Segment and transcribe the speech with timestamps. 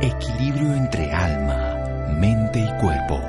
[0.00, 3.20] Equilibrio entre alma, mente y cuerpo.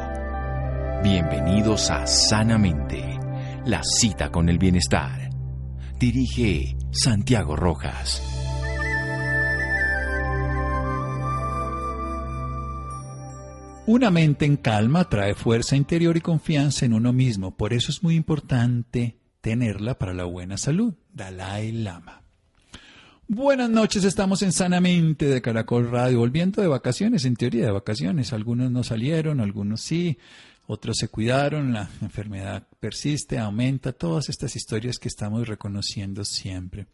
[1.02, 3.18] Bienvenidos a Sanamente,
[3.66, 5.32] la cita con el bienestar.
[6.00, 8.22] Dirige Santiago Rojas.
[13.88, 17.58] Una mente en calma trae fuerza interior y confianza en uno mismo.
[17.58, 20.94] Por eso es muy importante tenerla para la buena salud.
[21.12, 22.29] Dalai Lama.
[23.32, 28.34] Buenas noches, estamos en Sanamente de Caracol Radio, volviendo de vacaciones, en teoría de vacaciones.
[28.34, 30.18] Algunos no salieron, algunos sí,
[30.66, 36.88] otros se cuidaron, la enfermedad persiste, aumenta, todas estas historias que estamos reconociendo siempre.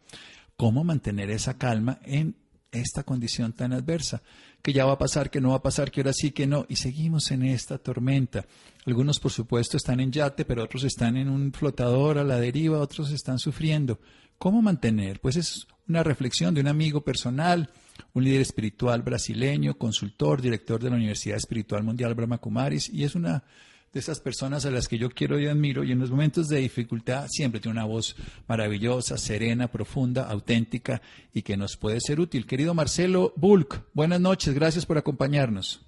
[0.58, 2.36] ¿Cómo mantener esa calma en
[2.70, 4.22] esta condición tan adversa?
[4.62, 6.66] Que ya va a pasar, que no va a pasar, que ahora sí, que no,
[6.68, 8.46] y seguimos en esta tormenta.
[8.86, 12.80] Algunos, por supuesto, están en yate, pero otros están en un flotador a la deriva,
[12.80, 14.02] otros están sufriendo.
[14.38, 15.20] ¿Cómo mantener?
[15.20, 17.70] Pues es una reflexión de un amigo personal,
[18.14, 23.16] un líder espiritual brasileño, consultor, director de la Universidad Espiritual Mundial Brahma Kumaris, y es
[23.16, 23.44] una
[23.94, 26.58] de esas personas a las que yo quiero y admiro, y en los momentos de
[26.58, 28.16] dificultad siempre tiene una voz
[28.46, 31.02] maravillosa, serena, profunda, auténtica
[31.34, 32.46] y que nos puede ser útil.
[32.46, 35.82] Querido Marcelo Bulk, buenas noches, gracias por acompañarnos.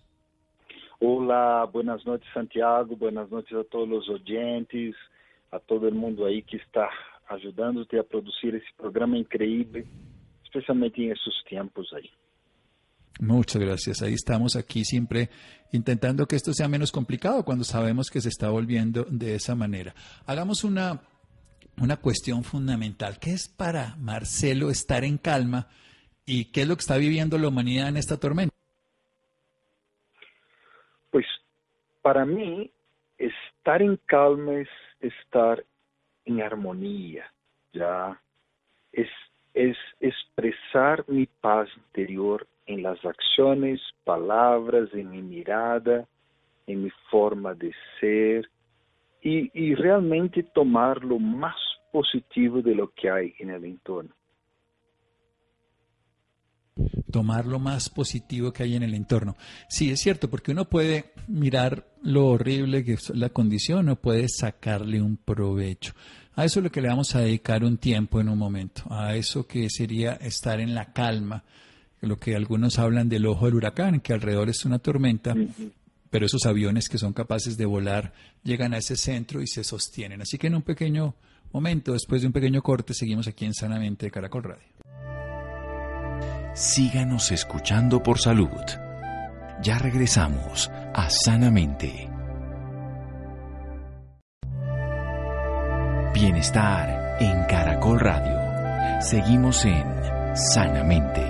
[1.00, 4.96] Hola, buenas noches Santiago, buenas noches a todos los oyentes,
[5.52, 6.90] a todo el mundo ahí que está
[7.28, 9.86] ayudándote a producir ese programa increíble,
[10.44, 12.10] especialmente en esos tiempos ahí.
[13.20, 14.02] Muchas gracias.
[14.02, 15.30] Ahí estamos aquí siempre
[15.72, 19.94] intentando que esto sea menos complicado cuando sabemos que se está volviendo de esa manera.
[20.26, 21.02] Hagamos una,
[21.82, 23.18] una cuestión fundamental.
[23.20, 25.68] ¿Qué es para Marcelo estar en calma
[26.26, 28.54] y qué es lo que está viviendo la humanidad en esta tormenta?
[31.10, 31.26] Pues
[32.04, 32.70] para mí,
[33.18, 34.70] estar en calma es
[35.02, 35.66] estar
[36.28, 37.26] en armonía,
[37.74, 38.22] ya
[38.92, 39.10] es,
[39.54, 46.06] es expresar mi paz interior en las acciones, palabras, en mi mirada,
[46.68, 48.50] en mi forma de ser
[49.22, 51.56] y, y realmente tomar lo más
[51.92, 54.17] positivo de lo que hay en el entorno
[57.12, 59.36] tomar lo más positivo que hay en el entorno.
[59.70, 64.28] Sí, es cierto, porque uno puede mirar lo horrible que es la condición o puede
[64.30, 65.94] sacarle un provecho.
[66.36, 69.16] A eso es lo que le vamos a dedicar un tiempo en un momento, a
[69.16, 71.44] eso que sería estar en la calma,
[72.02, 75.36] lo que algunos hablan del ojo del huracán, que alrededor es una tormenta,
[76.12, 78.14] pero esos aviones que son capaces de volar
[78.44, 80.22] llegan a ese centro y se sostienen.
[80.22, 81.16] Así que en un pequeño
[81.52, 84.87] momento, después de un pequeño corte, seguimos aquí en Sanamente de Caracol Radio.
[86.58, 88.50] Síganos escuchando por salud.
[89.62, 92.10] Ya regresamos a Sanamente.
[96.16, 99.02] Bienestar en Caracol Radio.
[99.04, 99.86] Seguimos en
[100.34, 101.22] Sanamente.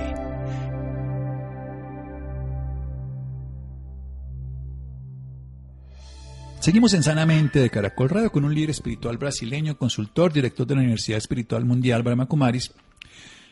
[6.62, 10.82] Seguimos en Sanamente de Caracol Radio con un líder espiritual brasileño, consultor, director de la
[10.82, 12.74] Universidad Espiritual Mundial Brahma Kumaris,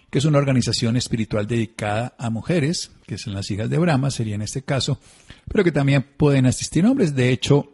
[0.10, 4.36] que es una organización espiritual dedicada a mujeres, que son las hijas de Brahma, sería
[4.36, 5.00] en este caso,
[5.52, 7.16] pero que también pueden asistir hombres.
[7.16, 7.72] De hecho,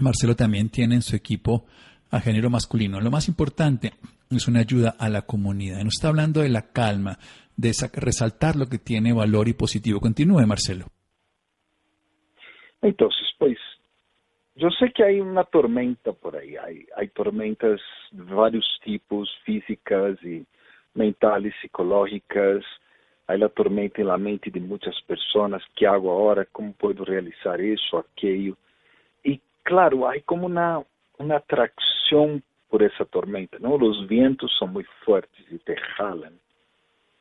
[0.00, 1.66] Marcelo también tiene en su equipo
[2.10, 3.00] a género masculino.
[3.00, 3.92] Lo más importante
[4.30, 5.82] es una ayuda a la comunidad.
[5.82, 7.18] Nos está hablando de la calma,
[7.56, 10.00] de resaltar lo que tiene valor y positivo.
[10.00, 10.86] Continúe, Marcelo.
[12.80, 13.58] Entonces, pues,
[14.56, 16.56] yo sé que hay una tormenta por ahí.
[16.56, 17.80] Hay, hay tormentas
[18.10, 20.44] de varios tipos, físicas y
[20.94, 22.64] mentales, psicológicas,
[23.26, 26.44] hay la tormenta en la mente de muchas personas, ¿qué hago ahora?
[26.50, 28.56] ¿Cómo puedo realizar eso, aquello?
[29.22, 30.82] Y claro, hay como una,
[31.18, 33.78] una atracción por esa tormenta, ¿no?
[33.78, 36.38] Los vientos son muy fuertes y te jalan.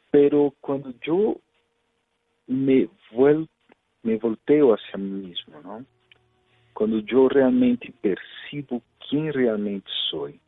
[0.09, 1.37] Pero cuando yo
[2.47, 3.47] me, vuel,
[4.03, 5.85] me volteo hacia mí mismo, ¿no?
[6.73, 10.39] Cuando yo realmente percibo quién realmente soy,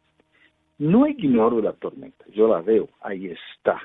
[0.78, 3.82] no ignoro la tormenta, yo la veo, ahí está.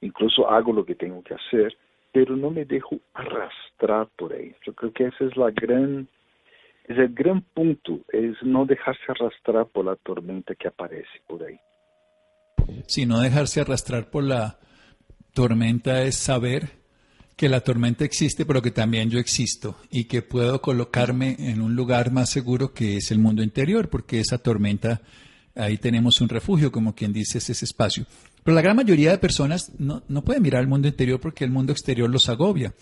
[0.00, 1.76] Incluso hago lo que tengo que hacer,
[2.12, 4.56] pero no me dejo arrastrar por ella.
[4.64, 6.08] Yo creo que esa es la gran,
[6.84, 11.58] es el gran punto, es no dejarse arrastrar por la tormenta que aparece por ahí.
[12.86, 14.58] Si no dejarse arrastrar por la
[15.34, 16.78] tormenta es saber
[17.36, 21.76] que la tormenta existe, pero que también yo existo y que puedo colocarme en un
[21.76, 25.00] lugar más seguro que es el mundo interior, porque esa tormenta,
[25.58, 28.04] ahí tenemos un refugio, como quien dice, es ese espacio.
[28.42, 31.50] Pero la gran mayoría de personas no, no pueden mirar al mundo interior porque el
[31.50, 32.72] mundo exterior los agobia,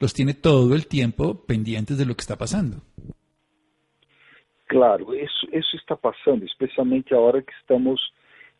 [0.00, 2.78] los tiene todo el tiempo pendientes de lo que está pasando.
[4.66, 8.00] Claro, eso, eso está pasando, especialmente ahora que estamos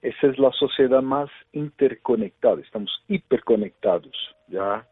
[0.02, 4.14] esa es la sociedad más interconectada, estamos hiperconectados,
[4.46, 4.86] ¿ya?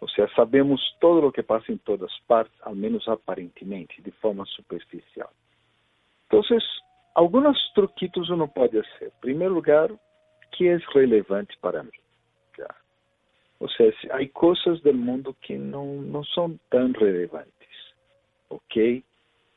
[0.00, 4.44] O sea, sabemos todo lo que pasa en todas partes, al menos aparentemente, de forma
[4.46, 5.28] superficial.
[6.30, 6.62] Entonces,
[7.18, 9.08] algunos truquitos uno puede hacer.
[9.08, 9.90] En primer lugar,
[10.56, 11.90] ¿qué es relevante para mí?
[12.56, 12.68] ¿Ya?
[13.58, 17.68] O sea, hay cosas del mundo que no, no son tan relevantes,
[18.48, 19.02] ¿ok?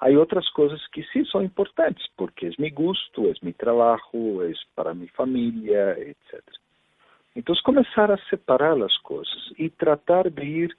[0.02, 4.58] hay otras cosas que sí son importantes, porque es mi gusto, es mi trabajo, es
[4.74, 6.44] para mi familia, etc.
[7.36, 10.78] Entonces comenzar a separar las cosas y tratar de ir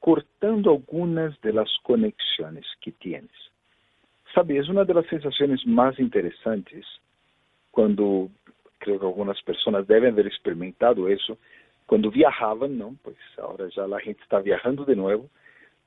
[0.00, 3.32] cortando algunas de las conexiones que tienes.
[4.38, 6.86] Sabe, es una de las sensaciones más interesantes
[7.72, 8.28] cuando
[8.78, 11.36] creo que algunas personas deben haber experimentado eso,
[11.86, 12.94] cuando viajaban, ¿no?
[13.02, 15.28] Pues ahora ya la gente está viajando de nuevo,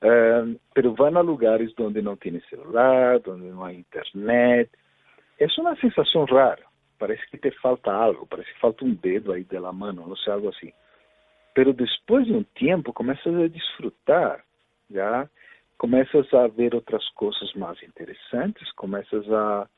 [0.04, 4.68] Uh, pero van a lugares donde no tiene celular, donde no hay internet.
[5.38, 6.66] Es una sensación rara.
[6.98, 10.16] Parece que te falta algo, parece que falta un dedo ahí de la mano, no
[10.16, 10.74] sé, algo así.
[11.54, 14.42] Pero después de un tiempo comienzas a disfrutar,
[14.88, 15.30] ¿ya?
[15.82, 19.68] Comienzas a ver otras cosas más interesantes, comienzas a,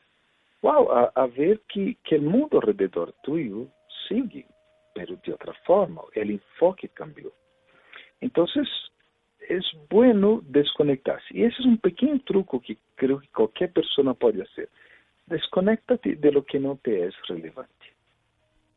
[0.61, 3.69] wow, a, a ver que, que el mundo alrededor tuyo
[4.06, 4.47] sigue,
[4.95, 7.33] pero de otra forma, el enfoque cambió.
[8.21, 8.69] Entonces,
[9.49, 11.25] es bueno desconectarse.
[11.31, 14.69] Y ese es un pequeño truco que creo que cualquier persona puede hacer.
[15.25, 17.73] Desconéctate de lo que no te es relevante.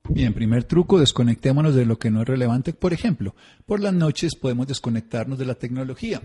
[0.07, 2.71] Bien, primer truco, desconectémonos de lo que no es relevante.
[2.71, 3.35] Por ejemplo,
[3.65, 6.21] por las noches podemos desconectarnos de la tecnología.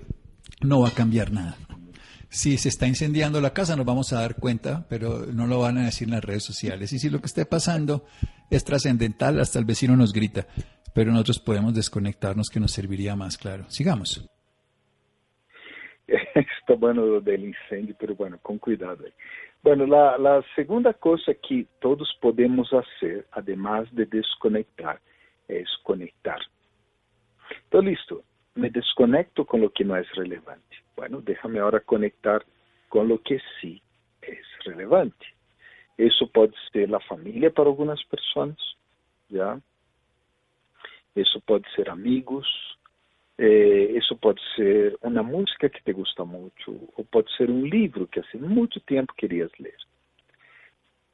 [0.63, 1.57] No va a cambiar nada.
[2.29, 5.77] Si se está incendiando la casa nos vamos a dar cuenta, pero no lo van
[5.77, 6.93] a decir en las redes sociales.
[6.95, 8.07] Y si lo que esté pasando
[8.51, 10.47] es trascendental, hasta el vecino nos grita.
[10.95, 13.65] Pero nosotros podemos desconectarnos que nos serviría más, claro.
[13.69, 14.27] Sigamos.
[16.09, 19.05] Está bueno del incendio, pero bueno, con cuidado.
[19.63, 25.01] Bueno, la, la segunda cosa que todos podemos hacer, además de desconectar,
[25.49, 26.39] es conectar.
[27.65, 28.25] Entonces, listo,
[28.55, 30.77] me desconecto con lo que no es relevante.
[30.97, 32.45] Bueno, déjame ahora conectar
[32.89, 33.81] con lo que sí
[34.21, 35.27] es relevante.
[35.97, 38.59] Eso puede ser la familia para algunas personas,
[39.29, 39.61] ¿ya?
[41.15, 42.47] Eso pode ser amigos,
[43.39, 48.07] é, isso pode ser uma música que te gusta muito, ou pode ser um livro
[48.07, 49.77] que há muito tempo querias ler.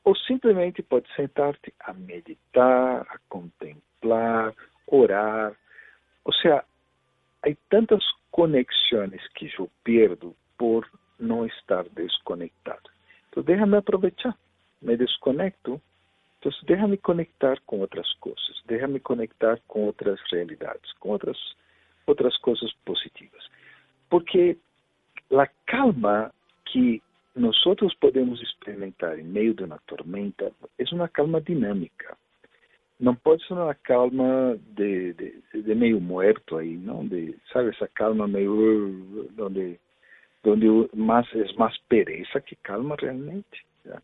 [0.05, 4.55] Ou simplesmente pode sentar-te a meditar, a contemplar,
[4.87, 5.57] orar.
[6.25, 6.65] Ou seja,
[7.43, 12.91] há tantas conexões que eu perdo por não estar desconectado.
[13.29, 14.37] Então, déjame aproveitar.
[14.81, 15.81] Me desconecto
[16.39, 21.37] Entonces, déjame conectar con otras cosas, déjame conectar con otras realidades, con otras,
[22.07, 23.43] otras cosas positivas.
[24.09, 24.57] Porque
[25.31, 26.33] la calma
[26.73, 27.03] que
[27.35, 32.17] nosotros podemos experimentar en medio de una tormenta es una calma dinámica.
[32.99, 37.05] No puede ser una calma de, de, de medio muerto ahí, ¿no?
[37.05, 37.71] De, ¿Sabe?
[37.71, 38.53] Esa calma medio
[39.37, 39.79] donde,
[40.43, 43.59] donde más es más pereza que calma realmente.
[43.85, 44.03] ¿ya?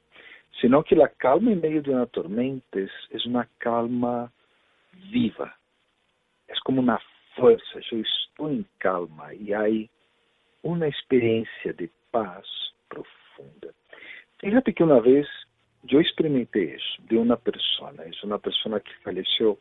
[0.61, 4.31] sino que la calma en medio de una tormenta es, es una calma
[5.11, 5.57] viva,
[6.49, 6.99] es como una
[7.35, 9.91] fuerza, yo estoy en calma y hay
[10.63, 12.45] una experiencia de paz
[12.89, 13.69] profunda.
[14.39, 15.27] Fíjate que una vez
[15.85, 19.59] yo experimenté eso de una persona, es una persona que falleció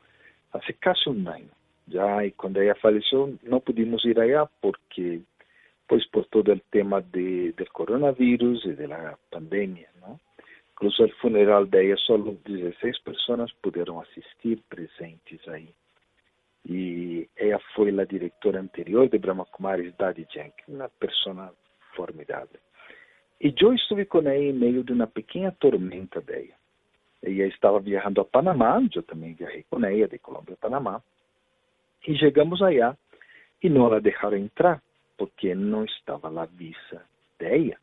[0.52, 1.50] hace casi un año,
[1.88, 5.22] ya, y cuando ella falleció no pudimos ir allá porque,
[5.88, 10.20] pues por todo el tema de, del coronavirus y de la pandemia, ¿no?
[10.72, 15.72] Incluso el funeral de ella, solo 16 personas pudieron asistir presentes ahí.
[16.66, 21.52] Y ella fue la directora anterior de Brahma Kumaris, Daddy Jenkins, una persona
[21.96, 22.60] formidable.
[23.46, 26.58] Estuve con ella en medio de una pequeña tormenta de ella.
[27.22, 31.04] Ella estava viajando a Panamá, eu também viajei com ela, de Colômbia a Panamá.
[32.08, 32.98] E chegamos allá
[33.62, 34.82] e não a deixaram entrar,
[35.18, 37.04] porque não estava a visa
[37.38, 37.76] dela.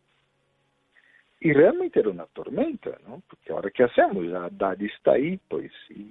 [1.42, 3.20] E realmente era uma tormenta, não?
[3.28, 5.72] Porque a hora que hacemos, a Haddad está aí, pois.
[5.90, 6.10] E...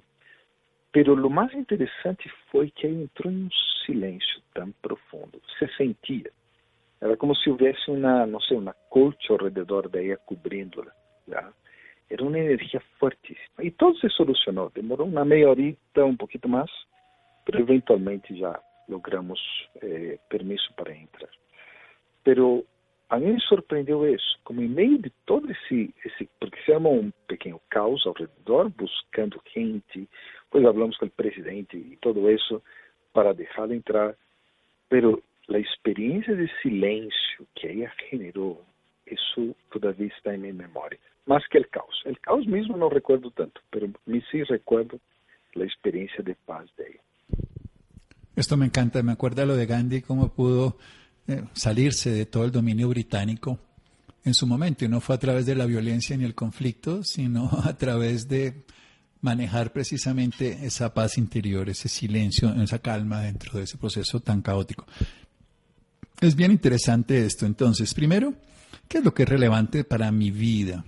[0.94, 3.50] O mais interessante foi que ela entrou em um
[3.84, 5.42] silêncio tão profundo.
[5.58, 6.30] Se sentia.
[7.00, 11.52] Era como se houvesse uma, não sei, uma colcha ao redor dela cobrindo-la.
[12.10, 13.62] Era uma energia fortíssima.
[13.62, 14.70] E tudo se solucionou.
[14.70, 16.70] Demorou uma meia horita, um pouquinho mais,
[17.46, 19.40] mas eventualmente já logramos
[19.82, 20.18] eh,
[20.76, 21.30] para entrar.
[22.24, 22.66] Pero
[23.08, 26.94] a mim me surpreendeu isso, como em meio de todo esse, esse porque se armou
[26.94, 30.08] um pequeno caos ao redor, buscando gente,
[30.50, 32.62] pois falamos com o presidente e tudo isso
[33.12, 34.14] para deixá-lo entrar,
[34.88, 35.22] pero
[35.56, 38.64] a experiência de silêncio que ela generou,
[39.10, 42.02] isso todavia está em minha memória, mais que o caos.
[42.06, 45.00] O caos mesmo não recuerdo tanto, pero me sim recuerdo
[45.56, 47.00] a experiência de paz dela.
[48.36, 50.76] Esto me encanta, me acuerda lo de Gandhi, cómo pudo
[51.30, 53.60] Eh, salirse de todo el dominio británico
[54.24, 54.84] en su momento.
[54.84, 58.64] Y no fue a través de la violencia ni el conflicto, sino a través de
[59.20, 64.86] manejar precisamente esa paz interior, ese silencio, esa calma dentro de ese proceso tan caótico.
[66.20, 67.46] Es bien interesante esto.
[67.46, 68.34] Entonces, primero,
[68.88, 70.84] ¿qué es lo que es relevante para mi vida?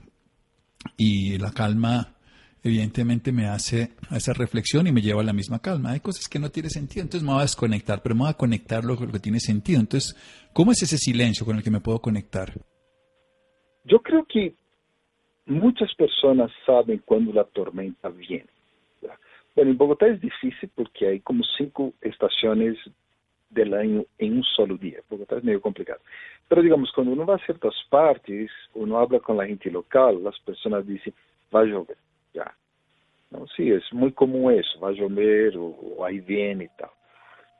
[0.97, 2.17] Y la calma
[2.63, 5.93] evidentemente me hace esa reflexión y me lleva a la misma calma.
[5.93, 8.35] Hay cosas que no tienen sentido, entonces me voy a desconectar, pero me voy a
[8.35, 9.81] conectar lo que tiene sentido.
[9.81, 10.15] Entonces,
[10.53, 12.53] ¿cómo es ese silencio con el que me puedo conectar?
[13.85, 14.55] Yo creo que
[15.47, 18.47] muchas personas saben cuando la tormenta viene.
[19.55, 22.77] Bueno, en Bogotá es difícil porque hay como cinco estaciones
[23.53, 25.01] del año en un solo día.
[25.09, 26.01] Bogotá es medio complicado.
[26.49, 30.39] Pero digamos, cuando uno va a ciertas partes, uno habla con la gente local, las
[30.41, 31.15] personas dicen,
[31.55, 31.97] va a llover
[32.33, 32.55] ya.
[33.31, 33.47] ¿no?
[33.49, 36.91] Sí, es muy común eso, va a llover o, o ahí viene y tal.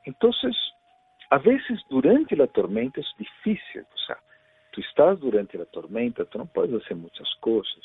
[0.05, 0.55] Entonces,
[1.29, 4.17] a veces durante la tormenta es difícil, o sea,
[4.71, 7.83] tú estás durante la tormenta, tú no puedes hacer muchas cosas,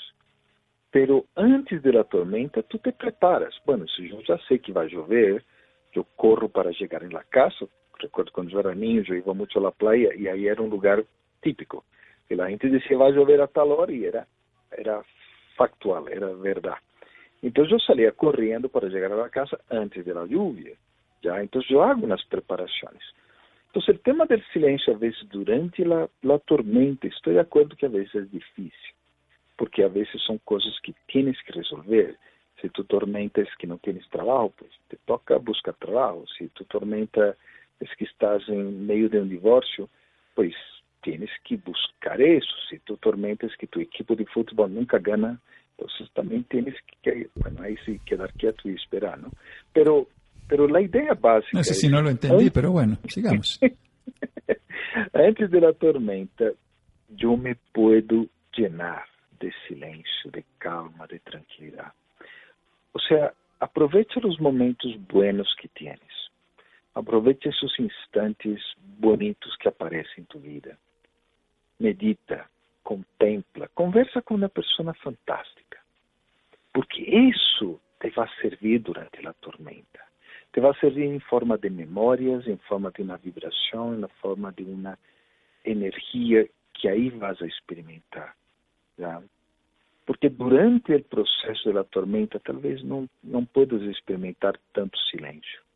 [0.91, 3.55] pero antes de la tormenta tú te preparas.
[3.65, 5.45] Bueno, si yo ya sé que va a llover,
[5.93, 7.67] yo corro para llegar en la casa.
[7.99, 10.71] Recuerdo cuando yo era niño, yo iba mucho a la playa y ahí era un
[10.71, 11.05] lugar
[11.41, 11.85] típico.
[12.29, 14.27] que la gente decía va a llover a tal hora y era,
[14.77, 15.03] era
[15.57, 16.79] factual, era verdade.
[17.43, 20.77] Então eu saía correndo para chegar à casa antes da lluvia.
[21.23, 23.03] Já, então eu hago umas preparações.
[23.71, 27.89] Então, o tema do silêncio, a vezes, durante a tormenta, estou de acordo que a
[27.89, 28.95] vezes é difícil,
[29.57, 32.17] porque a vezes são coisas que tienes que resolver.
[32.61, 36.25] Se tu tormenta é que não tienes trabalho, pues te toca buscar trabalho.
[36.37, 37.37] Se tu tormenta
[37.81, 39.89] é que estás em meio de um divórcio,
[40.35, 40.55] pues
[41.03, 42.55] tienes que buscar eso.
[42.69, 45.41] Si tu tormentas que tu equipo de fútbol nunca gana,
[45.77, 49.31] entonces también tienes que, bueno, ahí sí quedar quieto y esperar, ¿no?
[49.73, 50.09] Pero,
[50.49, 51.59] pero la idea básica...
[51.59, 53.61] No sé si no lo entendí, pero bueno, sigamos.
[55.13, 56.47] antes de la tormenta,
[57.11, 59.05] yo me puedo llenar
[59.39, 61.93] de silencio, de calma, de tranquilidad.
[62.93, 66.28] O sea, aprovecha los momentos buenos que tienes.
[66.99, 68.61] Aprovecha esos instantes
[68.99, 70.77] bonitos que aparecem em tu vida
[71.79, 72.47] medita,
[72.83, 75.79] contempla, conversa com uma pessoa fantástica.
[76.73, 80.01] Porque isso te vai servir durante a tormenta.
[80.53, 84.65] Te vai servir em forma de memórias, em forma de uma vibração, na forma de
[84.65, 84.99] uma
[85.65, 88.35] energia que aí vas a experimentar.
[88.99, 89.23] Já?
[90.07, 95.68] Porque durante o processo da tormenta, talvez não, não puedas experimentar tanto silêncio.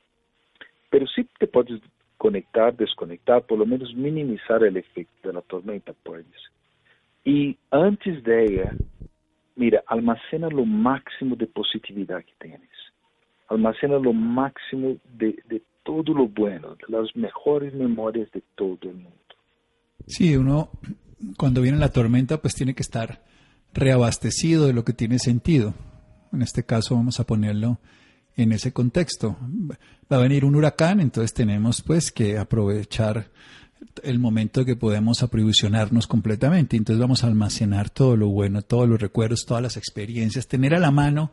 [0.93, 1.81] Pero sí te podes
[2.19, 6.27] conectar, desconectar, por lo menos minimizar el efecto de la tormenta, puedes.
[7.25, 8.77] Y antes de ella,
[9.57, 12.69] mira, almacena lo máximo de positividad que tienes.
[13.49, 18.97] Almacena lo máximo de, de todo lo bueno, de las mejores memorias de todo el
[18.97, 19.17] mundo.
[20.07, 20.69] Sí, uno
[21.39, 23.23] cuando viene la tormenta pues tiene que estar
[23.73, 25.73] reabastecido de lo que tiene sentido.
[26.33, 27.79] En este caso vamos a ponerlo
[28.37, 29.37] en ese contexto.
[30.11, 33.31] Va a venir un huracán, entonces tenemos pues que aprovechar
[34.03, 36.77] el momento que podemos aprovisionarnos completamente.
[36.77, 40.79] Entonces vamos a almacenar todo lo bueno, todos los recuerdos, todas las experiencias, tener a
[40.79, 41.33] la mano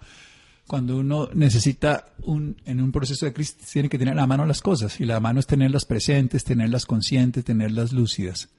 [0.68, 4.46] cuando uno necesita un, en un proceso de crisis, tiene que tener a la mano
[4.46, 5.00] las cosas.
[5.00, 8.50] Y la mano es tenerlas presentes, tenerlas conscientes, tenerlas lúcidas.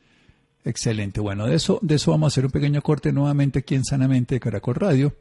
[0.64, 1.20] Excelente.
[1.20, 4.34] Bueno, de eso, de eso vamos a hacer un pequeño corte nuevamente aquí en Sanamente
[4.34, 5.14] de Caracol Radio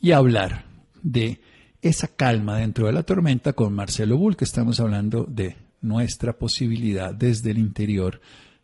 [0.00, 0.66] y hablar
[1.02, 1.40] de
[1.82, 7.12] esa calma dentro de la tormenta con Marcelo Bull, que estamos hablando de nuestra posibilidad
[7.12, 8.20] desde el interior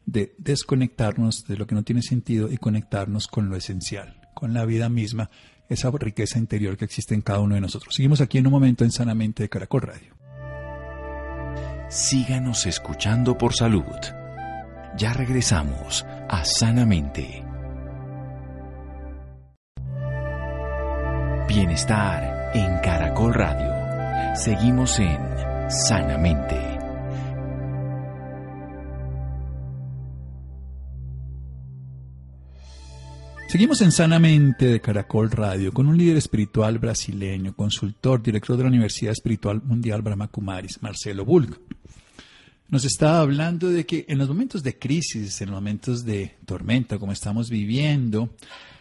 [0.06, 4.64] de desconectarnos de lo que no tiene sentido y conectarnos con lo esencial, con la
[4.64, 5.28] vida misma
[5.68, 7.94] esa riqueza interior que existe en cada uno de nosotros.
[7.94, 10.14] Seguimos aquí en un momento en Sanamente de Caracol Radio.
[11.90, 13.82] Síganos escuchando por salud.
[14.96, 17.44] Ya regresamos a Sanamente.
[21.48, 24.36] Bienestar en Caracol Radio.
[24.36, 25.18] Seguimos en
[25.68, 26.56] Sanamente.
[33.48, 38.68] Seguimos en Sanamente de Caracol Radio con un líder espiritual brasileño, consultor, director de la
[38.68, 41.60] Universidad Espiritual Mundial Brahma Kumaris, Marcelo Bulk.
[42.68, 46.98] Nos está hablando de que en los momentos de crisis, en los momentos de tormenta,
[46.98, 48.30] como estamos viviendo,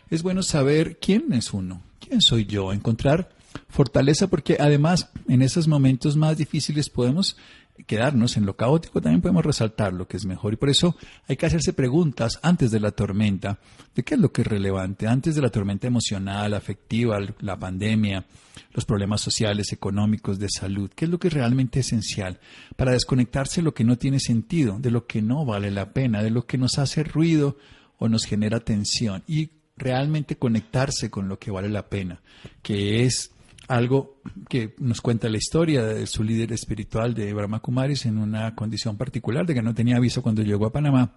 [0.09, 3.36] es bueno saber quién es uno, quién soy yo, encontrar
[3.69, 7.37] fortaleza porque además en esos momentos más difíciles podemos
[7.85, 8.37] quedarnos.
[8.37, 10.53] En lo caótico, también podemos resaltar lo que es mejor.
[10.53, 10.95] Y por eso
[11.27, 13.59] hay que hacerse preguntas antes de la tormenta,
[13.95, 18.25] de qué es lo que es relevante, antes de la tormenta emocional, afectiva, la pandemia,
[18.73, 22.39] los problemas sociales, económicos, de salud, qué es lo que es realmente esencial
[22.75, 26.23] para desconectarse de lo que no tiene sentido, de lo que no vale la pena,
[26.23, 27.57] de lo que nos hace ruido
[27.97, 32.21] o nos genera tensión y realmente conectarse con lo que vale la pena,
[32.61, 33.31] que es
[33.67, 38.55] algo que nos cuenta la historia de su líder espiritual de Brahma Kumaris en una
[38.55, 41.15] condición particular de que no tenía aviso cuando llegó a Panamá.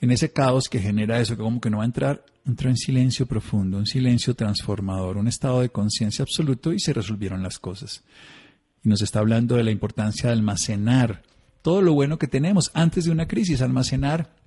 [0.00, 2.76] En ese caos que genera eso, que como que no va a entrar, entró en
[2.76, 8.02] silencio profundo, un silencio transformador, un estado de conciencia absoluto y se resolvieron las cosas.
[8.84, 11.22] Y nos está hablando de la importancia de almacenar
[11.62, 14.43] todo lo bueno que tenemos antes de una crisis, almacenar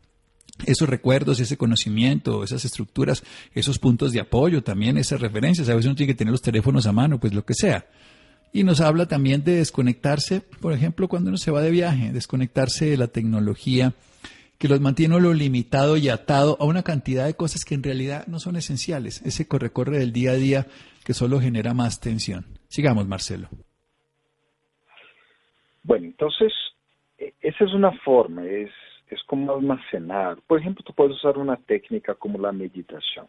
[0.66, 3.24] esos recuerdos, ese conocimiento, esas estructuras,
[3.54, 5.70] esos puntos de apoyo, también esas referencias.
[5.70, 7.86] A veces uno tiene que tener los teléfonos a mano, pues lo que sea.
[8.54, 12.86] Y nos habla también de desconectarse, por ejemplo, cuando uno se va de viaje, desconectarse
[12.86, 13.94] de la tecnología
[14.58, 18.26] que los mantiene lo limitado y atado a una cantidad de cosas que en realidad
[18.28, 19.22] no son esenciales.
[19.24, 20.68] Ese corre-corre del día a día
[21.06, 22.46] que solo genera más tensión.
[22.68, 23.50] Sigamos, Marcelo.
[25.84, 26.52] Bueno, entonces,
[27.18, 28.72] e, esa es una forma, es
[29.10, 30.38] es como almacenar.
[30.48, 33.28] Por ejemplo, tú puedes usar una técnica como la meditación.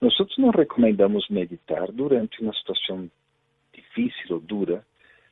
[0.00, 3.10] Nosotros no recomendamos meditar durante una situación
[3.72, 4.82] difícil o dura.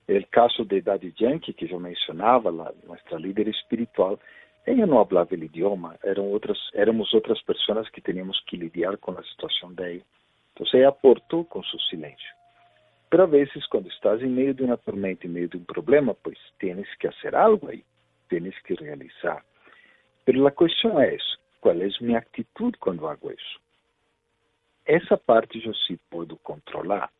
[0.06, 4.18] El caso de Daddy Yankee, que yo mencionaba, la, nuestra líder espiritual,
[4.66, 9.74] ella no hablaba el idioma, éramos otras personas que teníamos que lidiar con la situación
[9.76, 10.04] de ella.
[10.54, 12.28] Entonces ella aportó con su silencio.
[13.10, 13.28] Pero a
[13.70, 17.08] cuando estás en medio de una tormenta, en medio de un problema, pues tienes que
[17.08, 17.84] hacer algo ahí,
[18.28, 19.42] tienes que realizar.
[20.24, 21.22] Pero la cuestión es,
[21.60, 23.60] ¿cuál es mi actitud cuando hago eso?
[24.84, 27.10] Esa parte yo sí puedo controlar.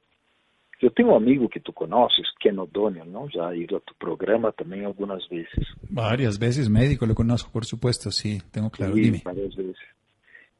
[0.82, 3.26] Eu tenho um amigo que tu conheces, Ken O'Donnell, ¿no?
[3.30, 5.66] Já ha ido a tu programa também algumas vezes.
[5.88, 9.22] Varias veces, médico, lo conozco, por supuesto, sí, tengo claro, sí, dime.
[9.24, 9.82] Varias veces.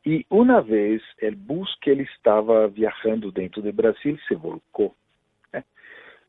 [0.06, 4.94] E uma vez, o bus que ele estava viajando dentro do Brasil se volcou.
[5.52, 5.64] Né?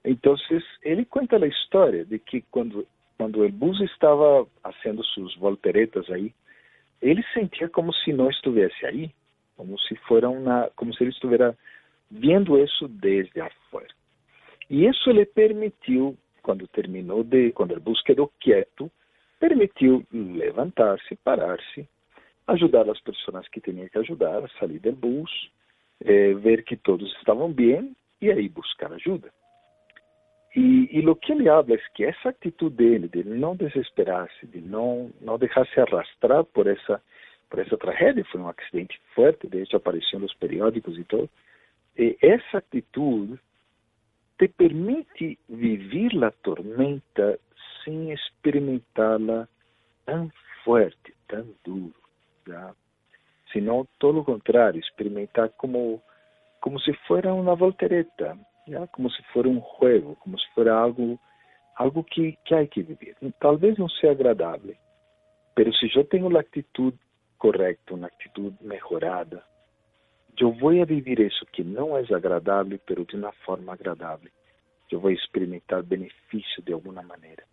[0.04, 0.36] Então,
[0.82, 2.86] ele conta a história de que quando
[3.18, 6.34] quando o bus estava fazendo suas volteretas aí,
[7.02, 9.12] ele sentia como se não estivesse aí,
[9.56, 11.58] como se fora uma, como se ele estivesse
[12.10, 13.94] vendo isso desde afuera.
[14.70, 18.92] E isso lhe permitiu, quando terminou de, quando o bus quedou quieto,
[19.40, 21.88] permitiu levantar-se, parar-se,
[22.48, 25.32] ajudar as pessoas que tinha que ajudar a sair do bus,
[26.04, 29.32] eh, ver que todos estavam bem e aí buscar ajuda.
[30.56, 34.62] E, e o que ele habla é que essa atitude dele, de não desesperar-se, de
[34.62, 37.02] não não deixar-se arrastrar por essa
[37.50, 41.30] por essa tragédia, foi um acidente forte, de hecho apareceu nos periódicos e todo.
[41.98, 43.38] E essa atitude
[44.38, 47.40] te permite viver a tormenta
[47.84, 49.48] sem experimentá-la
[50.06, 50.32] tão
[50.64, 51.96] forte, tão duro,
[52.48, 52.74] já.
[53.52, 56.02] Senão, todo o contrário, experimentar como
[56.62, 58.36] como se fosse uma voltereta,
[58.92, 61.20] como si fuera un juego, como si fuera algo,
[61.76, 63.16] algo que, que hay que vivir.
[63.40, 64.78] Tal vez no sea agradable,
[65.54, 66.94] pero si yo tengo la actitud
[67.38, 69.44] correcta, una actitud mejorada,
[70.38, 74.30] eu vou a viver isso que não é agradável, pero de uma forma agradável.
[74.92, 77.44] Eu vou experimentar benefício de alguma maneira.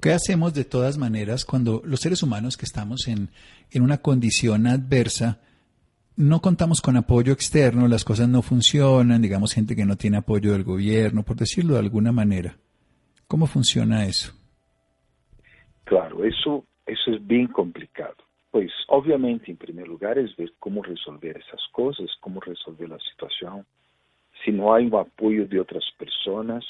[0.00, 3.30] ¿Qué hacemos de todas maneras cuando los seres humanos que estamos en,
[3.70, 5.40] en una condición adversa
[6.16, 10.52] no contamos con apoyo externo, las cosas no funcionan, digamos gente que no tiene apoyo
[10.52, 12.56] del gobierno, por decirlo de alguna manera.
[13.26, 14.32] ¿Cómo funciona eso?
[15.84, 18.16] Claro, eso, eso es bien complicado.
[18.50, 23.64] Pues obviamente, en primer lugar, es ver cómo resolver esas cosas, cómo resolver la situación.
[24.44, 26.62] Si no hay un apoyo de otras personas,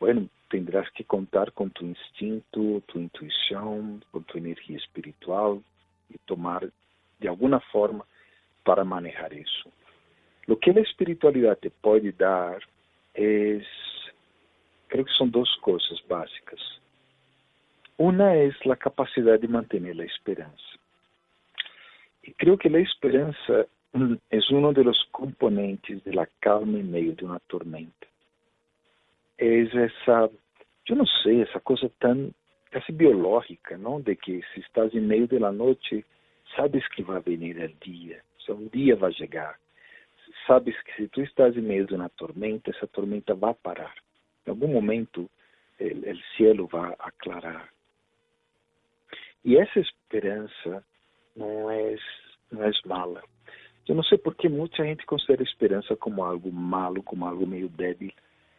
[0.00, 5.62] bueno, tendrás que contar con tu instinto, tu intuición, con tu energía espiritual
[6.10, 6.68] y tomar
[7.20, 8.04] de alguna forma
[8.64, 9.70] para manejar eso.
[10.46, 12.62] Lo que la espiritualidad te puede dar
[13.14, 13.64] es,
[14.88, 16.60] creo que son dos cosas básicas.
[17.96, 20.62] Una es la capacidad de mantener la esperanza.
[22.22, 23.66] Y creo que la esperanza
[24.30, 28.06] es uno de los componentes de la calma en medio de una tormenta.
[29.38, 30.28] Es esa,
[30.84, 32.32] yo no sé, esa cosa tan
[32.70, 34.00] casi biológica, ¿no?
[34.00, 36.04] De que si estás en medio de la noche,
[36.56, 38.22] sabes que va a venir el día,
[38.52, 39.56] un día va a llegar.
[40.46, 43.94] Sabes que si tú estás medio de una tormenta, esa tormenta va a parar.
[44.44, 45.28] En algún momento
[45.78, 47.70] el, el cielo va a aclarar.
[49.42, 50.82] Y esa esperanza
[51.34, 52.00] no es,
[52.50, 53.22] no es mala.
[53.86, 57.46] Eu não sei por que muita gente considera a esperança como algo malo, como algo
[57.46, 58.12] meio débil.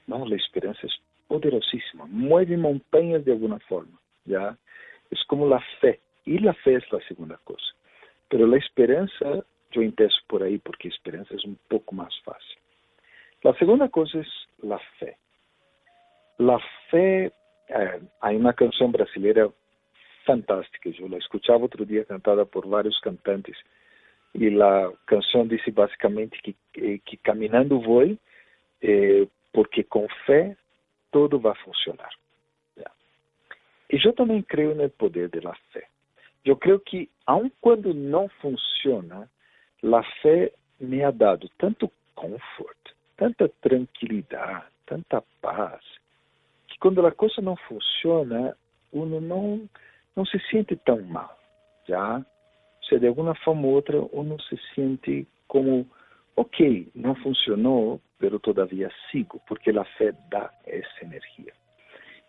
[0.07, 0.89] Não, a esperança é
[1.27, 3.97] poderosíssima, move montanhas de alguma forma.
[4.27, 4.55] ¿ya?
[5.11, 7.65] É como a fé, e a fé é a segunda coisa.
[8.29, 12.57] Pero a esperança, eu empiezo por aí porque a esperança é um pouco mais fácil.
[13.45, 15.15] A segunda coisa é a fé.
[16.39, 16.59] A
[16.89, 17.31] fé,
[17.69, 19.51] eh, há uma canção brasileira
[20.25, 20.89] fantástica.
[20.89, 23.57] Eu la escuchaba outro dia cantada por vários cantantes
[24.33, 28.17] e a canção disse basicamente que, que, que caminhando vou,
[28.81, 30.57] eh, porque com fé
[31.11, 32.09] tudo vai funcionar.
[33.91, 35.87] E eu também creio no poder da fé.
[36.43, 39.29] Eu creio que, aun quando não funciona,
[39.83, 45.81] a fé me ha dado tanto conforto, tanta tranquilidade, tanta paz,
[46.67, 48.55] que quando a coisa não funciona,
[48.91, 49.69] uno não
[50.15, 51.37] não se sente tão mal,
[51.87, 52.25] já?
[52.87, 55.85] Se de alguma forma ou outra uno se sente como,
[56.35, 61.53] ok, não funcionou, pero todavia sigo, porque a fé dá essa energia.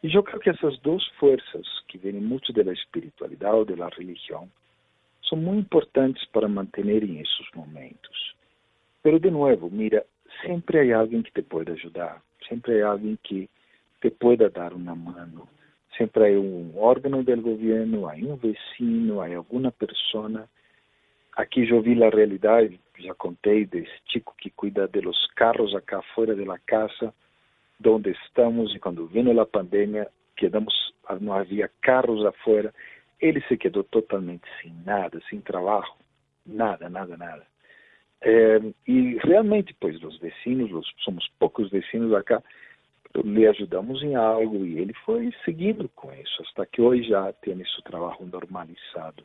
[0.03, 4.49] E eu creio que essas duas forças, que vêm muito da espiritualidade ou da religião,
[5.29, 8.35] são muito importantes para manter em esses momentos.
[9.03, 10.05] Pero de novo, mira,
[10.43, 13.49] sempre há alguém que te pode ajudar, sempre há alguém que
[14.01, 15.49] te pueda dar uma mano,
[15.97, 20.47] Sempre há um órgão do governo, há um vecino, há alguma pessoa.
[21.35, 26.03] Aqui eu vi a realidade, já contei desse chico que cuida de los carros acá
[26.15, 27.15] fora da casa,
[27.87, 30.75] onde estamos, e quando veio a pandemia, quedamos,
[31.21, 32.75] não havia carros afuera,
[33.21, 35.87] ele se quedou totalmente sem nada, sem trabalho,
[36.45, 37.47] nada, nada, nada.
[38.23, 42.43] É, e realmente, pois, os vecinos, os, somos poucos vecinos acá,
[43.25, 47.61] lhe ajudamos em algo e ele foi seguindo com isso, até que hoje já tem
[47.61, 49.25] esse trabalho normalizado.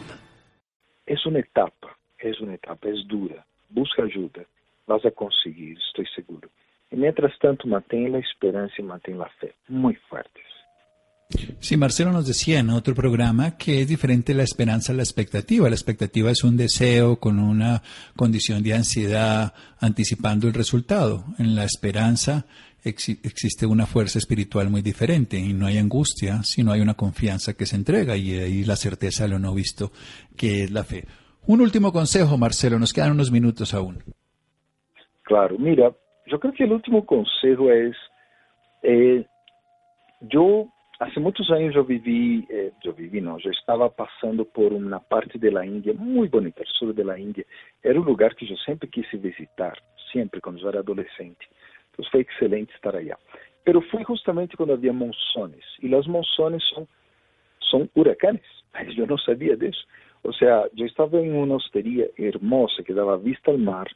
[1.11, 3.45] Es una etapa, es una etapa, es dura.
[3.69, 4.45] Busca ajuda.
[4.87, 6.47] Vas a conseguir, estou seguro.
[6.89, 10.49] E mientras tanto, mantém a esperança e mantém a fé muito fortes.
[11.59, 15.69] Sí, Marcelo nos decía en otro programa que es diferente la esperanza a la expectativa.
[15.69, 17.81] La expectativa es un deseo con una
[18.15, 21.25] condición de ansiedad anticipando el resultado.
[21.37, 22.45] En la esperanza
[22.83, 27.65] existe una fuerza espiritual muy diferente y no hay angustia, sino hay una confianza que
[27.65, 29.91] se entrega y ahí la certeza de lo no visto,
[30.37, 31.05] que es la fe.
[31.47, 34.03] Un último consejo, Marcelo, nos quedan unos minutos aún.
[35.23, 35.91] Claro, mira,
[36.27, 37.95] yo creo que el último consejo es,
[38.83, 39.25] eh,
[40.21, 40.67] yo
[41.01, 45.39] hace muchos años yo viví, eh, yo viví no, yo estaba pasando por una parte
[45.39, 47.43] de la India muy bonita, el sur de la India.
[47.81, 51.45] Era un lugar que yo siempre quise visitar, siempre cuando yo era adolescente.
[51.91, 53.17] Então foi excelente estar allá.
[53.63, 55.63] Pero foi justamente quando havia monções.
[55.81, 56.87] E as monções são,
[57.69, 58.41] são huracanes.
[58.73, 59.85] Mas eu não sabia disso.
[60.23, 63.87] Ou seja, eu estava em uma hosteria hermosa que dava vista ao mar.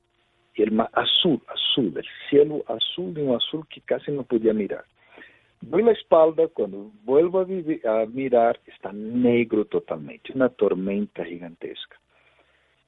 [0.58, 4.54] E o mar azul, azul, o cielo azul de um azul que quase não podia
[4.54, 4.86] mirar.
[5.62, 11.98] Doy la espalda, quando vuelvo a, a mirar, está negro totalmente, uma tormenta gigantesca.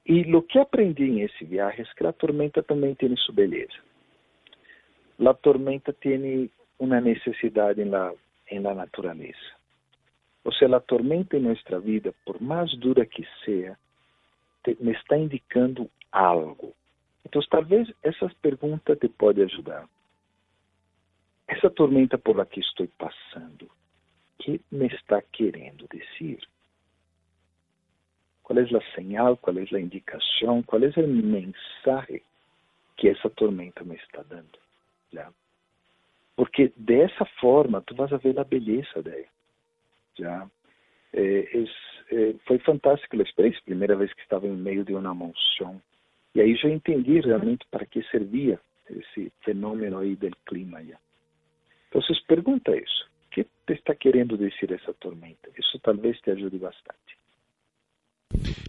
[0.06, 3.87] E o que aprendi em esse viagem é que a tormenta também tem sua beleza
[5.18, 8.14] la tormenta tiene una necesidad en la,
[8.48, 9.58] en la naturaleza.
[10.44, 13.78] O sea, la tormenta en nuestra vida, por más dura que sea,
[14.80, 16.74] me está indicando algo.
[17.24, 19.88] Entonces, tal vez essas perguntas te podem ajudar.
[21.48, 23.68] Essa tormenta por la que estou passando,
[24.38, 26.40] que me está querendo dizer?
[28.44, 29.38] ¿Cuál es la señal?
[29.40, 30.64] ¿Cuál es la indicación?
[30.64, 32.24] ¿Cuál es el mensaje
[32.96, 34.58] que esa tormenta me está dando?
[35.12, 35.32] ¿Ya?
[36.36, 39.32] Porque de esa forma tú vas a ver la belleza de ella.
[40.18, 40.50] ¿ya?
[41.14, 41.70] Eh, es,
[42.12, 45.82] eh, foi fantástica a experiência, primeira vez que estava em meio de uma monção.
[46.36, 50.84] E aí já entendi realmente para que servia esse fenômeno aí do clima.
[50.84, 50.98] Já.
[51.90, 53.10] Então, pergunta isso.
[53.26, 55.50] O que te está querendo dizer essa tormenta?
[55.58, 57.18] Isso talvez te ajude bastante.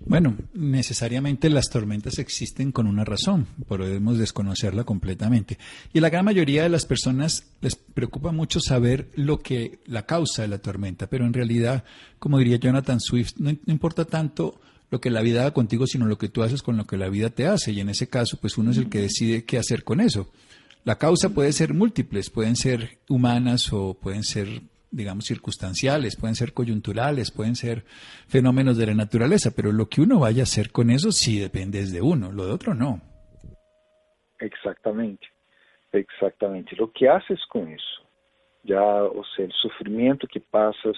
[0.08, 5.58] Bueno, necesariamente las tormentas existen con una razón, podemos desconocerla completamente.
[5.92, 10.40] Y la gran mayoría de las personas les preocupa mucho saber lo que la causa
[10.40, 11.84] de la tormenta, pero en realidad,
[12.18, 14.58] como diría Jonathan Swift, no, importa tanto
[14.90, 17.10] lo que la vida haga contigo, sino lo que tú haces con lo que la
[17.10, 17.72] vida te hace.
[17.72, 20.30] Y en ese caso, pues uno es el que decide qué hacer con eso.
[20.84, 26.52] La causa puede ser múltiples, pueden ser humanas o pueden ser digamos, circunstanciales, pueden ser
[26.52, 27.84] coyunturales, pueden ser
[28.28, 31.84] fenómenos de la naturaleza, pero lo que uno vaya a hacer con eso sí depende
[31.84, 33.00] de uno, lo de otro no.
[34.40, 35.26] Exactamente,
[35.92, 36.76] exactamente.
[36.76, 38.02] Lo que haces con eso,
[38.64, 40.96] ya, o sea, el sufrimiento que pasas,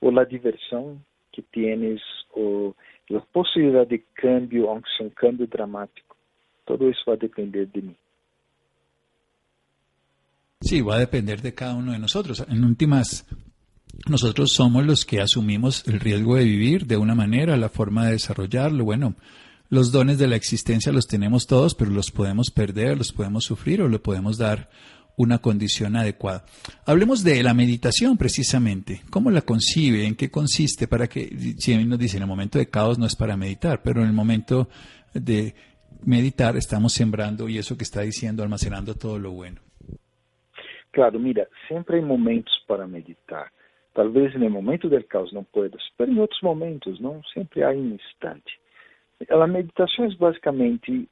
[0.00, 2.00] o la diversión que tienes,
[2.32, 2.74] o
[3.08, 6.16] la posibilidad de cambio, aunque sea un cambio dramático,
[6.64, 7.96] todo eso va a depender de mí.
[10.62, 12.44] Sí, va a depender de cada uno de nosotros.
[12.48, 13.24] En últimas,
[14.08, 18.12] nosotros somos los que asumimos el riesgo de vivir de una manera, la forma de
[18.12, 18.84] desarrollarlo.
[18.84, 19.16] Bueno,
[19.70, 23.80] los dones de la existencia los tenemos todos, pero los podemos perder, los podemos sufrir
[23.80, 24.68] o le podemos dar
[25.16, 26.44] una condición adecuada.
[26.84, 29.02] Hablemos de la meditación precisamente.
[29.10, 30.06] ¿Cómo la concibe?
[30.06, 30.88] ¿En qué consiste?
[30.88, 34.02] Para que, si nos dice, en el momento de caos no es para meditar, pero
[34.02, 34.68] en el momento
[35.14, 35.54] de
[36.04, 39.60] meditar estamos sembrando y eso que está diciendo, almacenando todo lo bueno.
[40.92, 43.52] Claro, mira, sempre há momentos para meditar.
[43.94, 47.22] Talvez no momento do caos não puedas, mas em outros momentos, não?
[47.24, 48.58] Sempre há um instante.
[49.28, 51.08] A meditação é basicamente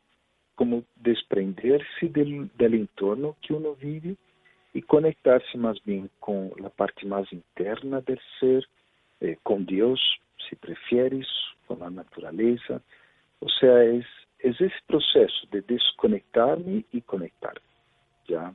[0.56, 4.16] como desprender-se do, entorno que uno vive
[4.74, 8.66] e conectar-se mais bem com a parte mais interna do ser,
[9.20, 10.00] eh, com Deus,
[10.48, 11.26] se preferes,
[11.66, 12.82] com a natureza.
[13.40, 13.98] Ou seja, é,
[14.44, 17.54] é esse processo de desconectar-me e conectar.
[18.28, 18.52] Já?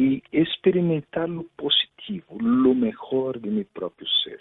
[0.00, 4.40] E experimentar o positivo, o melhor de meu próprio ser.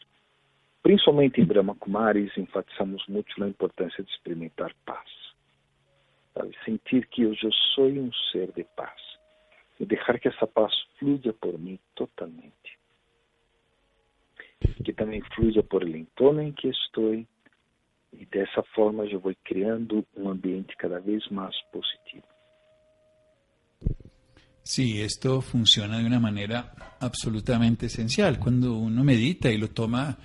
[0.82, 5.10] Principalmente em Brahma Kumaris, enfatizamos muito a importância de experimentar paz.
[6.34, 6.56] Sabe?
[6.64, 9.02] Sentir que eu já sou um ser de paz.
[9.82, 12.80] E deixar que essa paz fluya por mim totalmente.
[14.86, 17.14] Que também fluya por el entorno em que estou.
[18.14, 22.39] E dessa forma eu vou criando um ambiente cada vez mais positivo.
[24.64, 28.40] Sí, esto funciona de una manera absolutamente esencial.
[28.40, 30.18] Cuando uno medita y lo toma,